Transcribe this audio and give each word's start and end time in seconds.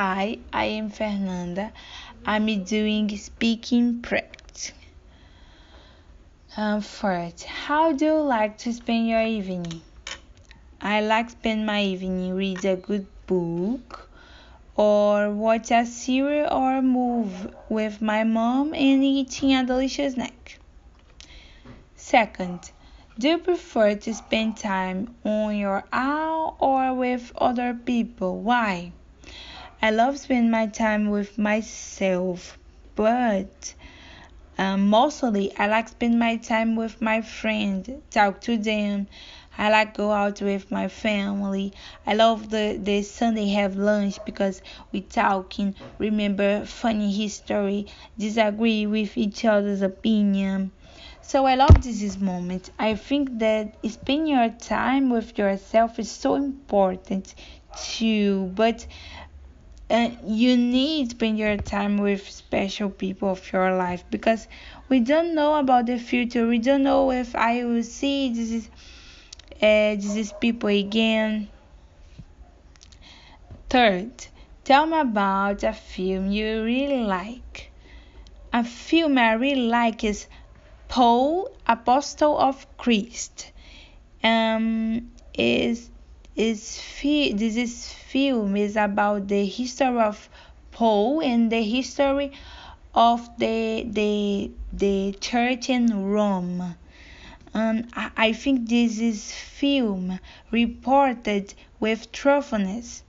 Hi, 0.00 0.38
I 0.52 0.66
am 0.66 0.90
Fernanda. 0.90 1.72
I'm 2.24 2.46
doing 2.62 3.18
speaking 3.18 4.00
practice. 4.00 4.70
Um, 6.56 6.82
first, 6.82 7.42
how 7.42 7.92
do 7.94 8.04
you 8.04 8.20
like 8.20 8.58
to 8.58 8.72
spend 8.72 9.08
your 9.08 9.24
evening? 9.24 9.82
I 10.80 11.00
like 11.00 11.30
spend 11.30 11.66
my 11.66 11.82
evening 11.82 12.32
read 12.36 12.64
a 12.64 12.76
good 12.76 13.08
book 13.26 14.08
or 14.76 15.32
watch 15.32 15.72
a 15.72 15.84
series 15.84 16.46
or 16.48 16.80
move 16.80 17.52
with 17.68 18.00
my 18.00 18.22
mom 18.22 18.74
and 18.74 19.02
eating 19.02 19.52
a 19.52 19.66
delicious 19.66 20.14
snack. 20.14 20.60
Second, 21.96 22.70
do 23.18 23.30
you 23.30 23.38
prefer 23.38 23.96
to 23.96 24.14
spend 24.14 24.58
time 24.58 25.16
on 25.24 25.56
your 25.56 25.82
own 25.92 26.54
or 26.60 26.94
with 26.94 27.32
other 27.36 27.74
people? 27.74 28.38
Why? 28.38 28.92
I 29.80 29.90
love 29.90 30.18
spending 30.18 30.50
my 30.50 30.66
time 30.66 31.08
with 31.08 31.38
myself, 31.38 32.58
but 32.96 33.74
um, 34.58 34.88
mostly 34.88 35.56
I 35.56 35.68
like 35.68 35.88
spend 35.88 36.18
my 36.18 36.36
time 36.36 36.74
with 36.74 37.00
my 37.00 37.20
friends, 37.20 37.88
talk 38.10 38.40
to 38.42 38.58
them. 38.58 39.06
I 39.56 39.70
like 39.70 39.96
go 39.96 40.10
out 40.10 40.42
with 40.42 40.72
my 40.72 40.88
family. 40.88 41.72
I 42.04 42.14
love 42.14 42.50
the 42.50 42.78
the 42.82 43.02
Sunday 43.02 43.50
have 43.50 43.76
lunch 43.76 44.18
because 44.24 44.62
we 44.90 45.00
talking, 45.00 45.76
remember 45.98 46.64
funny 46.64 47.12
history, 47.12 47.86
disagree 48.18 48.84
with 48.86 49.16
each 49.16 49.44
other's 49.44 49.82
opinion. 49.82 50.72
So 51.22 51.46
I 51.46 51.54
love 51.54 51.82
this 51.84 52.18
moment. 52.18 52.70
I 52.80 52.96
think 52.96 53.38
that 53.38 53.76
spending 53.88 54.26
your 54.26 54.48
time 54.48 55.10
with 55.10 55.38
yourself 55.38 56.00
is 56.00 56.10
so 56.10 56.34
important 56.34 57.34
too, 57.76 58.50
but 58.56 58.84
and 59.90 60.18
you 60.24 60.56
need 60.56 61.10
to 61.10 61.16
spend 61.16 61.38
your 61.38 61.56
time 61.56 61.96
with 61.96 62.28
special 62.28 62.90
people 62.90 63.30
of 63.30 63.52
your 63.52 63.74
life 63.74 64.04
because 64.10 64.46
we 64.88 65.00
don't 65.00 65.34
know 65.34 65.54
about 65.58 65.86
the 65.86 65.98
future. 65.98 66.46
We 66.46 66.58
don't 66.58 66.82
know 66.82 67.10
if 67.10 67.34
i 67.34 67.64
will 67.64 67.82
see 67.82 68.32
this 68.32 68.50
is 68.50 68.68
uh, 69.56 69.96
this 69.96 70.16
is 70.16 70.32
people 70.40 70.68
again. 70.68 71.48
Third 73.70 74.26
tell 74.64 74.86
me 74.86 75.00
about 75.00 75.62
a 75.62 75.72
film 75.72 76.30
you 76.30 76.62
really 76.62 77.04
like. 77.04 77.70
A 78.52 78.64
film 78.64 79.16
i 79.18 79.32
really 79.32 79.68
like 79.68 80.04
is 80.04 80.26
paul 80.88 81.50
apostle 81.66 82.38
of 82.38 82.66
christ. 82.76 83.52
Um 84.22 85.10
is 85.34 85.90
is 86.36 86.80
this 87.02 87.56
is 87.56 87.92
film 87.92 88.56
is 88.56 88.76
about 88.76 89.28
the 89.28 89.44
history 89.44 90.00
of 90.00 90.28
Paul 90.70 91.20
and 91.20 91.50
the 91.50 91.62
history 91.62 92.32
of 92.94 93.28
the 93.38 93.86
the 93.90 94.50
the 94.72 95.16
church 95.20 95.68
in 95.68 96.10
Rome. 96.10 96.76
And 97.54 97.88
I 97.94 98.32
think 98.32 98.68
this 98.68 99.00
is 99.00 99.32
film 99.32 100.20
reported 100.50 101.54
with 101.80 102.12
truthfulness 102.12 103.02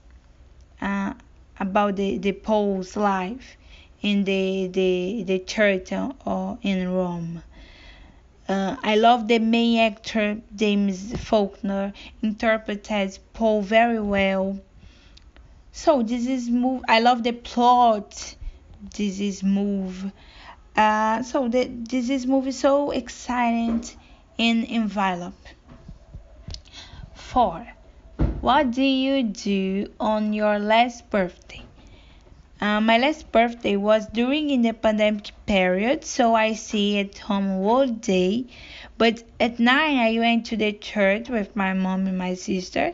uh, 0.80 1.14
about 1.58 1.96
the, 1.96 2.18
the 2.18 2.32
Paul's 2.32 2.96
life 2.96 3.56
in 4.02 4.24
the 4.24 4.68
the 4.68 5.22
the 5.24 5.38
church 5.40 5.92
or 5.92 6.58
in 6.62 6.88
Rome. 6.92 7.42
Uh, 8.50 8.74
I 8.82 8.96
love 8.96 9.28
the 9.28 9.38
main 9.38 9.78
actor 9.78 10.38
James 10.56 11.12
Faulkner 11.22 11.92
interpreted 12.20 13.16
Paul 13.32 13.62
very 13.62 14.00
well. 14.00 14.58
So 15.70 16.02
this 16.02 16.26
is 16.26 16.50
move. 16.50 16.82
I 16.88 16.98
love 16.98 17.22
the 17.22 17.30
plot. 17.30 18.34
This 18.96 19.20
is 19.20 19.44
move. 19.44 20.10
Uh, 20.76 21.22
so 21.22 21.46
the, 21.46 21.66
this 21.66 22.10
is 22.10 22.26
movie 22.26 22.50
so 22.50 22.90
exciting 22.90 23.84
and 24.36 24.66
envelope. 24.68 25.46
Four. 27.14 27.64
What 28.40 28.72
do 28.72 28.82
you 28.82 29.22
do 29.22 29.92
on 30.00 30.32
your 30.32 30.58
last 30.58 31.08
birthday? 31.08 31.69
Uh, 32.60 32.78
my 32.78 32.98
last 32.98 33.32
birthday 33.32 33.74
was 33.74 34.06
during 34.08 34.50
in 34.50 34.60
the 34.60 34.74
pandemic 34.74 35.30
period, 35.46 36.04
so 36.04 36.34
I 36.34 36.52
stayed 36.52 37.06
at 37.06 37.18
home 37.18 37.52
all 37.52 37.86
day. 37.86 38.48
But 38.98 39.22
at 39.40 39.58
night, 39.58 39.96
I 39.96 40.18
went 40.18 40.44
to 40.46 40.58
the 40.58 40.74
church 40.74 41.30
with 41.30 41.56
my 41.56 41.72
mom 41.72 42.06
and 42.06 42.18
my 42.18 42.34
sister. 42.34 42.92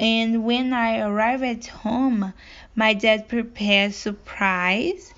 And 0.00 0.42
when 0.42 0.72
I 0.72 1.00
arrived 1.00 1.42
at 1.42 1.66
home, 1.66 2.32
my 2.74 2.94
dad 2.94 3.28
prepared 3.28 3.92
surprise, 3.92 5.12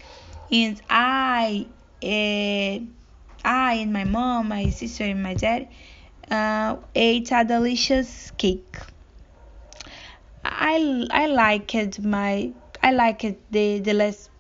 and 0.51 0.83
I, 0.91 1.69
uh, 2.03 2.85
I 3.45 3.75
and 3.75 3.93
my 3.93 4.03
mom, 4.03 4.49
my 4.49 4.71
sister, 4.71 5.05
and 5.05 5.23
my 5.23 5.35
dad 5.35 5.69
uh, 6.29 6.77
ate 6.97 7.31
a 7.31 7.45
delicious 7.45 8.33
cake. 8.33 8.79
I 10.45 11.07
I 11.13 11.27
liked 11.27 12.01
my 12.01 12.53
I 12.83 12.93
like 12.93 13.25
it 13.25 13.39
the 13.51 13.81
the 13.81 13.93
last 13.93 14.31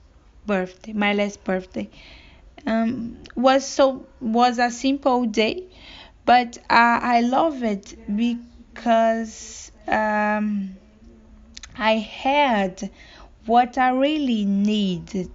birthday, 0.46 0.92
my 0.92 1.12
last 1.12 1.44
birthday. 1.44 1.90
Um, 2.66 3.18
was 3.34 3.66
so 3.66 4.06
was 4.20 4.58
a 4.58 4.70
simple 4.70 5.24
day, 5.26 5.64
but 6.24 6.58
I 6.68 7.18
I 7.18 7.20
love 7.20 7.62
it 7.62 7.96
because 8.16 9.70
um, 9.86 10.76
I 11.76 11.94
had 11.98 12.90
what 13.46 13.78
I 13.78 13.90
really 13.90 14.44
needed. 14.44 15.30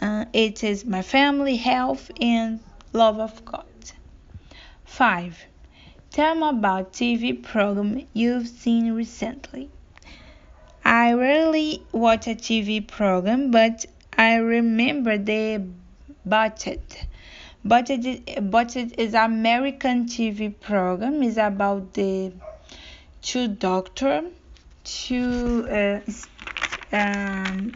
Uh, 0.00 0.24
it 0.32 0.64
is 0.64 0.84
my 0.84 1.02
family, 1.02 1.56
health, 1.56 2.10
and 2.20 2.60
love 2.92 3.18
of 3.18 3.44
God. 3.44 3.64
Five. 4.84 5.44
Tell 6.10 6.34
me 6.34 6.48
about 6.48 6.92
TV 6.92 7.40
program 7.42 8.06
you've 8.12 8.48
seen 8.48 8.92
recently. 8.92 9.70
I 10.90 11.12
rarely 11.12 11.84
watch 11.92 12.26
a 12.26 12.34
TV 12.34 12.84
program, 12.84 13.52
but 13.52 13.86
I 14.18 14.38
remember 14.38 15.18
the 15.18 15.64
Botched. 16.26 17.06
Botched, 17.64 18.98
is 18.98 19.14
American 19.14 20.06
TV 20.06 20.52
program. 20.60 21.22
is 21.22 21.38
about 21.38 21.94
the 21.94 22.32
two 23.22 23.46
doctor, 23.46 24.24
two 24.82 25.68
uh, 25.70 26.00
um, 26.92 27.72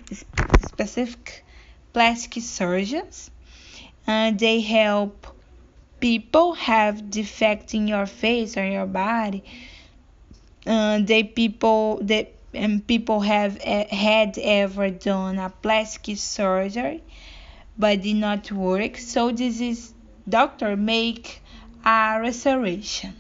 specific 0.67 1.45
plastic 1.93 2.43
surgeons. 2.43 3.31
Uh, 4.09 4.33
they 4.33 4.59
help 4.59 5.29
people 6.01 6.55
have 6.55 7.11
defect 7.11 7.75
in 7.75 7.87
your 7.87 8.07
face 8.07 8.57
or 8.57 8.67
your 8.67 8.87
body. 8.87 9.45
Uh, 10.67 10.99
they 10.99 11.23
people 11.23 12.01
that 12.03 12.35
and 12.55 12.87
people 12.87 13.21
have 13.21 13.61
uh, 13.65 13.85
had 13.91 14.39
ever 14.39 14.91
done 14.91 15.39
a 15.39 15.51
plastic 15.51 16.17
surgery 16.19 17.03
but 17.79 18.03
did 18.03 18.17
not 18.17 18.51
work. 18.53 18.99
So 18.99 19.33
this 19.33 19.61
is 19.61 19.93
doctor 20.29 20.77
make 20.77 21.43
a 21.85 22.19
restoration 22.21 23.15